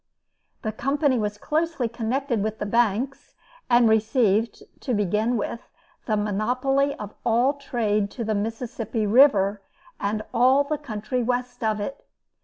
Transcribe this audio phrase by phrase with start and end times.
[0.63, 3.35] The company was closely connected with the banks,
[3.69, 5.69] and received (to begin with)
[6.07, 9.61] the monopoly of all trade to the Mississippi River,
[9.99, 12.03] and all the country west of it.